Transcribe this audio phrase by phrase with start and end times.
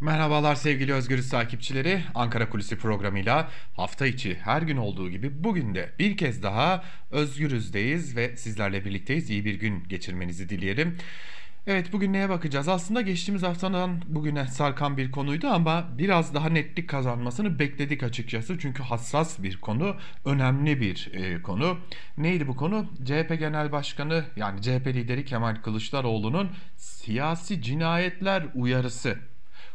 [0.00, 2.02] Merhabalar sevgili Özgürüz takipçileri.
[2.14, 8.16] Ankara Kulisi programıyla hafta içi her gün olduğu gibi bugün de bir kez daha Özgürüz'deyiz
[8.16, 9.30] ve sizlerle birlikteyiz.
[9.30, 10.96] İyi bir gün geçirmenizi dileyelim.
[11.66, 12.68] Evet bugün neye bakacağız?
[12.68, 18.58] Aslında geçtiğimiz haftadan bugüne sarkan bir konuydu ama biraz daha netlik kazanmasını bekledik açıkçası.
[18.58, 21.78] Çünkü hassas bir konu, önemli bir e, konu.
[22.16, 22.86] Neydi bu konu?
[23.04, 29.18] CHP Genel Başkanı yani CHP lideri Kemal Kılıçdaroğlu'nun siyasi cinayetler uyarısı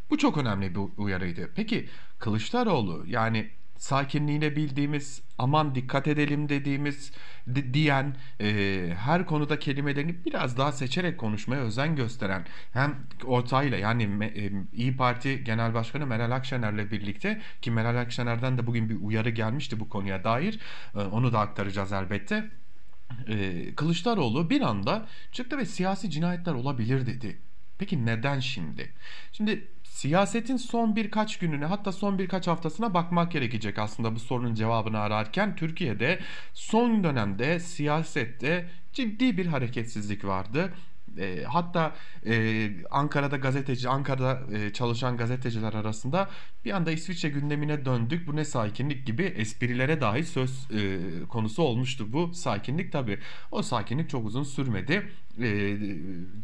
[0.09, 1.51] bu çok önemli bir uyarıydı.
[1.55, 7.11] Peki Kılıçdaroğlu yani sakinliğine bildiğimiz aman dikkat edelim dediğimiz
[7.55, 12.95] di- diyen e, her konuda kelimelerini biraz daha seçerek konuşmaya özen gösteren hem
[13.25, 18.89] ortağıyla yani e, İyi Parti Genel Başkanı Meral Akşener'le birlikte ki Meral Akşener'den de bugün
[18.89, 20.59] bir uyarı gelmişti bu konuya dair
[20.95, 22.49] e, onu da aktaracağız elbette.
[23.27, 27.37] E, Kılıçdaroğlu bir anda çıktı ve siyasi cinayetler olabilir dedi.
[27.77, 28.93] Peki neden şimdi?
[29.31, 34.99] Şimdi siyasetin son birkaç gününe hatta son birkaç haftasına bakmak gerekecek aslında bu sorunun cevabını
[34.99, 36.19] ararken Türkiye'de
[36.53, 40.73] son dönemde siyasette ciddi bir hareketsizlik vardı.
[41.17, 46.29] E, hatta e, Ankara'da gazeteci, Ankara'da e, çalışan gazeteciler arasında
[46.65, 48.27] bir anda İsviçre gündemine döndük.
[48.27, 53.19] Bu ne sakinlik gibi esprilere dahi söz e, konusu olmuştu bu sakinlik tabi.
[53.51, 55.11] O sakinlik çok uzun sürmedi.
[55.41, 55.77] E,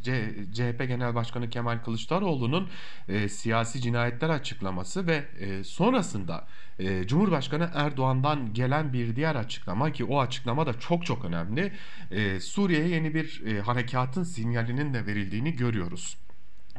[0.03, 2.69] C, CHP Genel Başkanı Kemal Kılıçdaroğlu'nun
[3.07, 6.47] e, siyasi cinayetler açıklaması ve e, sonrasında
[6.79, 11.71] e, Cumhurbaşkanı Erdoğan'dan gelen bir diğer açıklama ki o açıklama da çok çok önemli.
[12.11, 16.17] E, Suriye'ye yeni bir e, harekatın sinyalinin de verildiğini görüyoruz.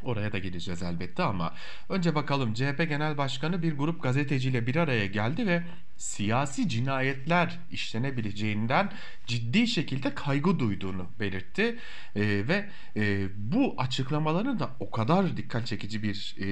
[0.05, 1.55] Oraya da geleceğiz elbette ama
[1.89, 5.63] önce bakalım CHP Genel Başkanı bir grup gazeteciyle bir araya geldi ve
[6.03, 8.93] siyasi cinayetler işlenebileceğinden
[9.27, 11.79] ciddi şekilde kaygı duyduğunu belirtti
[12.17, 16.47] e, ve e, bu açıklamalarını da o kadar dikkat çekici bir e,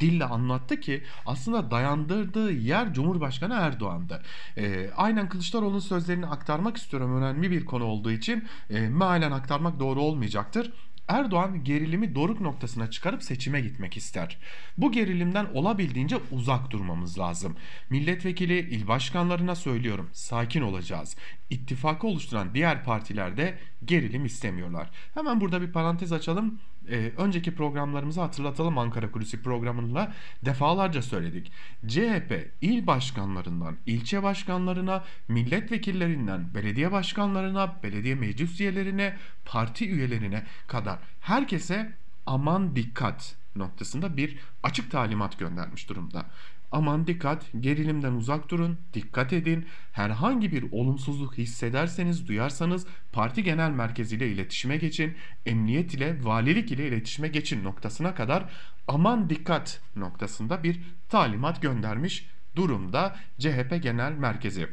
[0.00, 4.22] dille anlattı ki aslında dayandırdığı yer Cumhurbaşkanı Erdoğan'dı.
[4.56, 10.00] E, aynen Kılıçdaroğlu'nun sözlerini aktarmak istiyorum önemli bir konu olduğu için e, mealen aktarmak doğru
[10.00, 10.72] olmayacaktır.
[11.08, 14.38] Erdoğan gerilimi doruk noktasına çıkarıp seçime gitmek ister.
[14.78, 17.56] Bu gerilimden olabildiğince uzak durmamız lazım.
[17.90, 21.16] Milletvekili, il başkanlarına söylüyorum, sakin olacağız.
[21.50, 24.90] İttifakı oluşturan diğer partiler de gerilim istemiyorlar.
[25.14, 30.12] Hemen burada bir parantez açalım e, önceki programlarımızı hatırlatalım Ankara Kulisi programında
[30.44, 31.52] defalarca söyledik.
[31.86, 41.92] CHP il başkanlarından ilçe başkanlarına, milletvekillerinden belediye başkanlarına, belediye meclis üyelerine, parti üyelerine kadar herkese
[42.28, 46.26] aman dikkat noktasında bir açık talimat göndermiş durumda.
[46.72, 49.66] Aman dikkat, gerilimden uzak durun, dikkat edin.
[49.92, 55.16] Herhangi bir olumsuzluk hissederseniz, duyarsanız parti genel merkeziyle iletişime geçin,
[55.46, 58.50] emniyet ile, valilik ile iletişime geçin noktasına kadar
[58.88, 64.68] aman dikkat noktasında bir talimat göndermiş durumda CHP Genel Merkezi.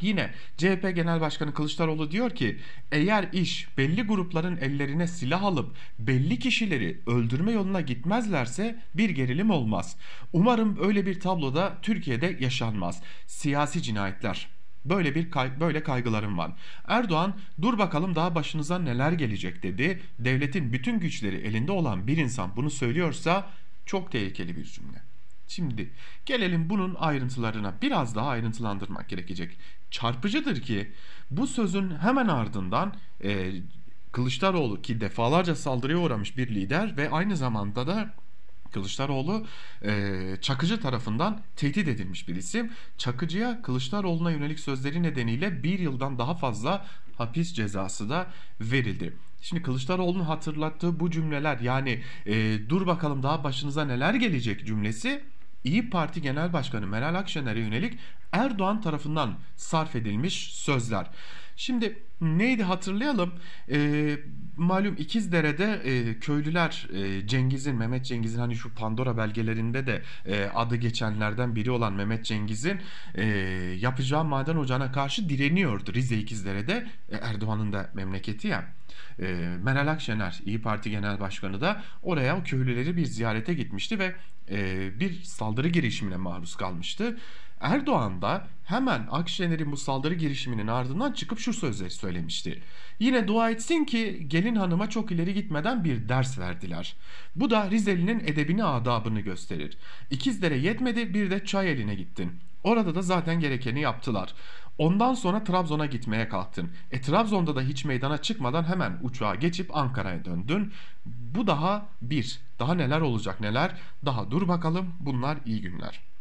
[0.00, 2.58] Yine CHP Genel Başkanı Kılıçdaroğlu diyor ki
[2.92, 9.96] eğer iş belli grupların ellerine silah alıp belli kişileri öldürme yoluna gitmezlerse bir gerilim olmaz.
[10.32, 13.02] Umarım öyle bir tabloda Türkiye'de yaşanmaz.
[13.26, 14.48] Siyasi cinayetler
[14.84, 16.52] Böyle bir kay böyle kaygılarım var.
[16.88, 20.02] Erdoğan dur bakalım daha başınıza neler gelecek dedi.
[20.18, 23.50] Devletin bütün güçleri elinde olan bir insan bunu söylüyorsa
[23.86, 25.11] çok tehlikeli bir cümle.
[25.48, 25.90] Şimdi
[26.26, 29.58] gelelim bunun ayrıntılarına biraz daha ayrıntılandırmak gerekecek.
[29.90, 30.92] Çarpıcıdır ki
[31.30, 32.94] bu sözün hemen ardından
[33.24, 33.52] e,
[34.12, 38.14] Kılıçdaroğlu ki defalarca saldırıya uğramış bir lider ve aynı zamanda da
[38.72, 39.46] Kılıçdaroğlu
[39.84, 42.70] e, Çakıcı tarafından tehdit edilmiş bir isim.
[42.98, 48.26] Çakıcı'ya Kılıçdaroğlu'na yönelik sözleri nedeniyle bir yıldan daha fazla hapis cezası da
[48.60, 49.16] verildi.
[49.42, 55.22] Şimdi Kılıçdaroğlu'nun hatırlattığı bu cümleler yani e, dur bakalım daha başınıza neler gelecek cümlesi
[55.64, 57.98] İyi Parti Genel Başkanı Meral Akşener'e yönelik
[58.32, 61.06] Erdoğan tarafından sarf edilmiş sözler.
[61.56, 63.32] Şimdi neydi hatırlayalım.
[63.70, 64.18] E,
[64.56, 70.76] malum İkizdere'de e, köylüler e, Cengiz'in, Mehmet Cengiz'in hani şu Pandora belgelerinde de e, adı
[70.76, 72.80] geçenlerden biri olan Mehmet Cengiz'in
[73.14, 73.24] e,
[73.78, 76.86] yapacağı maden ocağına karşı direniyordu Rize İkizdere'de.
[77.08, 78.64] E, Erdoğan'ın da memleketi ya.
[79.20, 84.14] E, Meral Akşener İyi Parti Genel Başkanı da oraya o köylüleri bir ziyarete gitmişti ve
[84.50, 87.16] e, bir saldırı girişimine maruz kalmıştı.
[87.62, 92.62] Erdoğan da hemen Akşener'in bu saldırı girişiminin ardından çıkıp şu sözleri söylemişti.
[92.98, 96.96] Yine dua etsin ki gelin hanıma çok ileri gitmeden bir ders verdiler.
[97.36, 99.78] Bu da Rizeli'nin edebini adabını gösterir.
[100.10, 102.32] İkizdere yetmedi bir de çay eline gittin.
[102.64, 104.34] Orada da zaten gerekeni yaptılar.
[104.78, 106.70] Ondan sonra Trabzon'a gitmeye kalktın.
[106.90, 110.72] E Trabzon'da da hiç meydana çıkmadan hemen uçağa geçip Ankara'ya döndün.
[111.06, 112.40] Bu daha bir.
[112.58, 113.80] Daha neler olacak neler?
[114.04, 116.11] Daha dur bakalım bunlar iyi günler.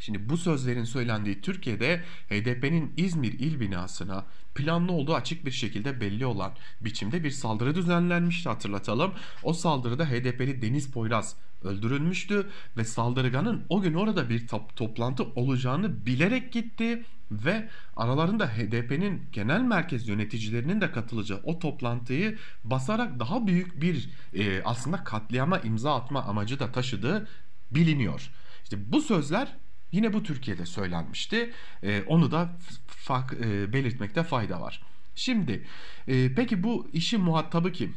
[0.00, 4.24] Şimdi bu sözlerin söylendiği Türkiye'de HDP'nin İzmir il binasına
[4.54, 9.12] planlı olduğu açık bir şekilde belli olan biçimde bir saldırı düzenlenmişti hatırlatalım.
[9.42, 12.46] O saldırıda HDP'li Deniz Poyraz öldürülmüştü
[12.76, 19.60] ve saldırganın o gün orada bir top toplantı olacağını bilerek gitti ve aralarında HDP'nin genel
[19.60, 26.22] merkez yöneticilerinin de katılacağı o toplantıyı basarak daha büyük bir e, aslında katliama imza atma
[26.22, 27.28] amacı da taşıdığı
[27.70, 28.30] biliniyor.
[28.64, 29.56] İşte bu sözler
[29.92, 31.52] Yine bu Türkiye'de söylenmişti.
[31.82, 32.48] E, onu da
[32.86, 34.82] fak, e, belirtmekte fayda var.
[35.14, 35.66] Şimdi
[36.08, 37.94] e, peki bu işin muhatabı kim?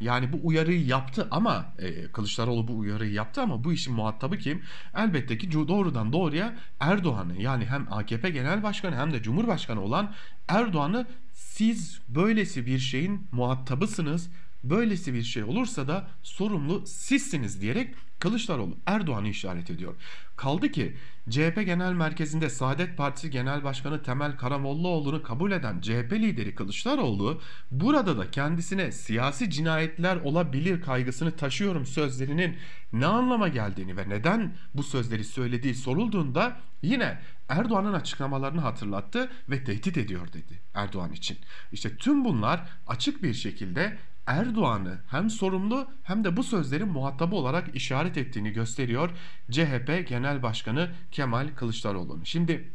[0.00, 4.62] Yani bu uyarıyı yaptı ama e, Kılıçdaroğlu bu uyarıyı yaptı ama bu işin muhatabı kim?
[4.96, 10.14] Elbette ki doğrudan doğruya Erdoğan'ı yani hem AKP Genel Başkanı hem de Cumhurbaşkanı olan
[10.48, 14.30] Erdoğan'ı siz böylesi bir şeyin muhatabısınız.
[14.64, 19.94] Böylesi bir şey olursa da sorumlu sizsiniz diyerek Kılıçdaroğlu Erdoğan'ı işaret ediyor.
[20.36, 20.96] Kaldı ki
[21.30, 28.18] CHP Genel Merkezi'nde Saadet Partisi Genel Başkanı Temel Karamollaoğlu'nu kabul eden CHP lideri Kılıçdaroğlu burada
[28.18, 32.56] da kendisine siyasi cinayetler olabilir kaygısını taşıyorum sözlerinin
[32.92, 37.18] ne anlama geldiğini ve neden bu sözleri söylediği sorulduğunda yine
[37.48, 41.38] Erdoğan'ın açıklamalarını hatırlattı ve tehdit ediyor dedi Erdoğan için.
[41.72, 47.76] İşte tüm bunlar açık bir şekilde Erdoğan'ı hem sorumlu hem de bu sözlerin muhatabı olarak
[47.76, 49.10] işaret ettiğini gösteriyor
[49.50, 52.24] CHP Genel Başkanı Kemal Kılıçdaroğlu'nun.
[52.24, 52.72] Şimdi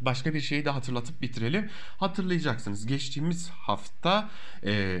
[0.00, 1.70] başka bir şeyi de hatırlatıp bitirelim.
[1.98, 4.30] Hatırlayacaksınız geçtiğimiz hafta
[4.64, 5.00] e,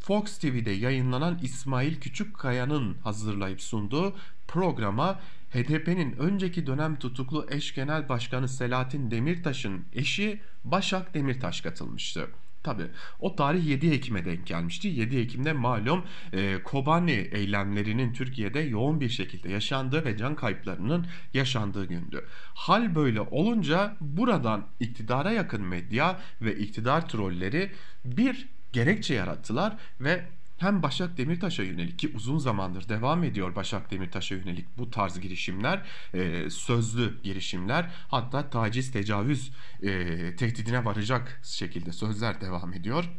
[0.00, 4.16] Fox TV'de yayınlanan İsmail Küçükkaya'nın hazırlayıp sunduğu
[4.48, 12.28] programa HDP'nin önceki dönem tutuklu eş genel başkanı Selahattin Demirtaş'ın eşi Başak Demirtaş katılmıştı.
[12.64, 12.82] Tabi
[13.20, 14.88] o tarih 7 Ekim'e denk gelmişti.
[14.88, 21.84] 7 Ekim'de malum e, Kobani eylemlerinin Türkiye'de yoğun bir şekilde yaşandığı ve can kayıplarının yaşandığı
[21.84, 22.24] gündü.
[22.54, 27.72] Hal böyle olunca buradan iktidara yakın medya ve iktidar trolleri
[28.04, 30.24] bir gerekçe yarattılar ve
[30.58, 35.82] hem Başak Demirtaş'a yönelik ki uzun zamandır devam ediyor Başak Demirtaş'a yönelik bu tarz girişimler,
[36.14, 39.52] e, sözlü girişimler hatta taciz, tecavüz
[39.82, 43.10] e, tehdidine varacak şekilde sözler devam ediyor.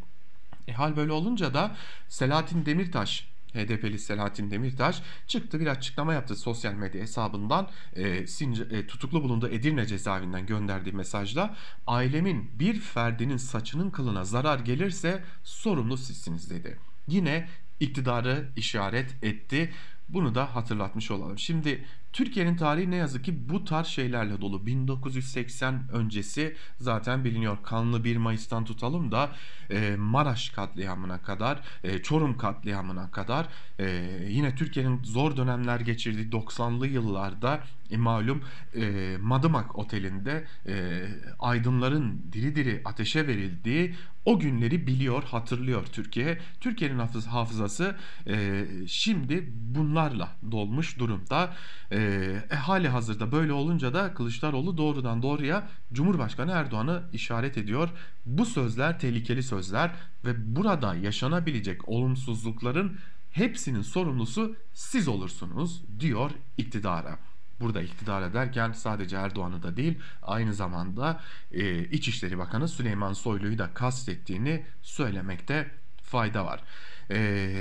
[0.67, 1.75] E, hal böyle olunca da
[2.09, 9.49] Selahattin Demirtaş HDP'li Selahattin Demirtaş çıktı bir açıklama yaptı sosyal medya hesabından e, tutuklu bulunduğu
[9.49, 11.55] Edirne cezaevinden gönderdiği mesajla
[11.87, 16.77] ailemin bir ferdinin saçının kılına zarar gelirse sorumlu sizsiniz dedi
[17.07, 17.47] yine
[17.79, 19.73] iktidarı işaret etti.
[20.09, 21.39] Bunu da hatırlatmış olalım.
[21.39, 24.65] Şimdi Türkiye'nin tarihi ne yazık ki bu tarz şeylerle dolu.
[24.65, 27.57] 1980 öncesi zaten biliniyor.
[27.63, 29.29] Kanlı 1 Mayıs'tan tutalım da
[29.69, 33.47] e, Maraş katliamına kadar, e, Çorum katliamına kadar
[33.79, 33.85] e,
[34.29, 38.43] yine Türkiye'nin zor dönemler geçirdiği 90'lı yıllarda e, malum
[38.75, 41.05] e, Madımak Oteli'nde e,
[41.39, 43.95] aydınların diri diri ateşe verildiği
[44.25, 46.37] o günleri biliyor, hatırlıyor Türkiye.
[46.61, 47.95] Türkiye'nin hafız, hafızası
[48.27, 51.53] e, şimdi bunlarla dolmuş durumda.
[51.91, 52.04] E,
[52.51, 57.89] e, hali hazırda böyle olunca da Kılıçdaroğlu doğrudan doğruya Cumhurbaşkanı Erdoğan'ı işaret ediyor.
[58.25, 59.91] Bu sözler tehlikeli sözler
[60.25, 62.97] ve burada yaşanabilecek olumsuzlukların
[63.31, 67.17] hepsinin sorumlusu siz olursunuz diyor iktidara.
[67.59, 71.21] Burada iktidara derken sadece Erdoğan'ı da değil aynı zamanda
[71.51, 75.71] e, İçişleri Bakanı Süleyman Soylu'yu da kastettiğini söylemekte
[76.03, 76.61] fayda var.
[77.11, 77.51] E,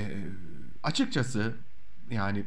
[0.83, 1.55] açıkçası
[2.11, 2.45] yani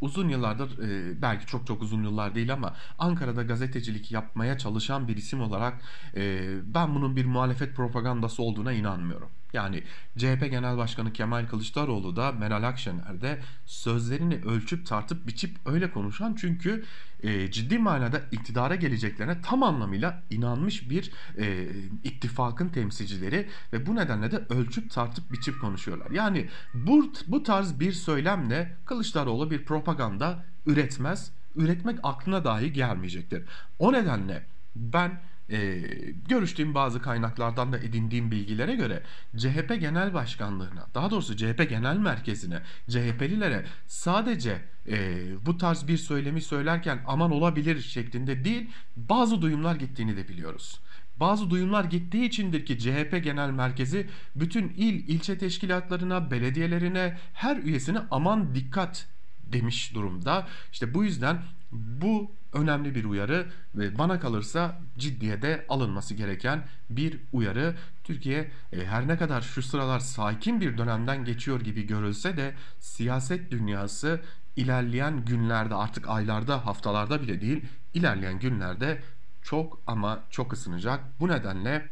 [0.00, 5.16] uzun yıllardır e, belki çok çok uzun yıllar değil ama Ankara'da gazetecilik yapmaya çalışan bir
[5.16, 5.80] isim olarak
[6.16, 6.42] e,
[6.74, 9.28] ben bunun bir muhalefet propagandası olduğuna inanmıyorum.
[9.54, 9.82] Yani
[10.18, 16.34] CHP Genel Başkanı Kemal Kılıçdaroğlu da Meral Akşener de sözlerini ölçüp tartıp biçip öyle konuşan
[16.38, 16.84] çünkü
[17.22, 21.68] e, ciddi manada iktidara geleceklerine tam anlamıyla inanmış bir e,
[22.04, 26.10] ittifakın temsilcileri ve bu nedenle de ölçüp tartıp biçip konuşuyorlar.
[26.10, 31.32] Yani bu, bu tarz bir söylemle Kılıçdaroğlu bir propaganda üretmez.
[31.56, 33.44] Üretmek aklına dahi gelmeyecektir.
[33.78, 34.46] O nedenle
[34.76, 35.20] ben
[35.50, 35.80] e,
[36.28, 39.02] görüştüğüm bazı kaynaklardan da edindiğim bilgilere göre
[39.36, 46.40] CHP Genel Başkanlığına daha doğrusu CHP Genel Merkezi'ne CHP'lilere sadece e, bu tarz bir söylemi
[46.40, 50.80] söylerken aman olabilir şeklinde değil bazı duyumlar gittiğini de biliyoruz.
[51.20, 57.98] Bazı duyumlar gittiği içindir ki CHP Genel Merkezi bütün il, ilçe teşkilatlarına, belediyelerine, her üyesine
[58.10, 59.06] aman dikkat
[59.52, 60.46] demiş durumda.
[60.72, 61.42] İşte bu yüzden
[61.74, 67.74] Bu önemli bir uyarı ve bana kalırsa ciddiye de alınması gereken bir uyarı.
[68.04, 73.50] Türkiye e, her ne kadar şu sıralar sakin bir dönemden geçiyor gibi görülse de siyaset
[73.50, 74.20] dünyası
[74.56, 77.64] ilerleyen günlerde artık aylarda haftalarda bile değil
[77.94, 79.02] ilerleyen günlerde
[79.42, 81.00] çok ama çok ısınacak.
[81.20, 81.88] Bu nedenle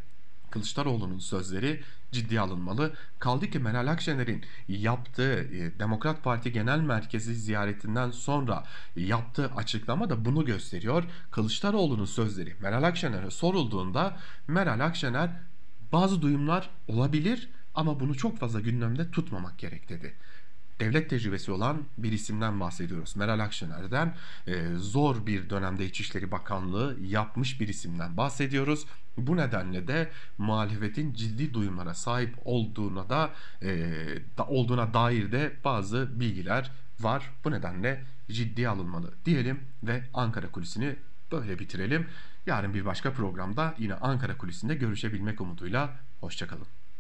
[0.51, 2.93] Kılıçdaroğlu'nun sözleri ciddiye alınmalı.
[3.19, 8.65] Kaldı ki Meral Akşener'in yaptığı e, Demokrat Parti Genel Merkezi ziyaretinden sonra
[8.97, 11.05] yaptığı açıklama da bunu gösteriyor.
[11.31, 14.17] Kılıçdaroğlu'nun sözleri Meral Akşener'e sorulduğunda
[14.49, 15.31] Meral Akşener
[15.93, 20.15] bazı duyumlar olabilir ama bunu çok fazla gündemde tutmamak gerek dedi
[20.83, 23.17] devlet tecrübesi olan bir isimden bahsediyoruz.
[23.17, 24.15] Meral Akşener'den
[24.47, 28.87] e, zor bir dönemde İçişleri Bakanlığı yapmış bir isimden bahsediyoruz.
[29.17, 33.31] Bu nedenle de muhalefetin ciddi duyumlara sahip olduğuna da,
[33.63, 33.69] e,
[34.39, 36.71] da olduğuna dair de bazı bilgiler
[37.01, 37.31] var.
[37.45, 40.97] Bu nedenle ciddiye alınmalı diyelim ve Ankara kulisini
[41.33, 42.07] böyle bitirelim.
[42.47, 46.82] Yarın bir başka programda yine Ankara kulisinde görüşebilmek umuduyla hoşçakalın.